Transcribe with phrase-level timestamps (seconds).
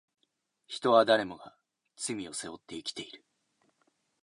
[0.65, 1.55] 人は誰もが
[1.95, 3.23] 罪を背負って生きている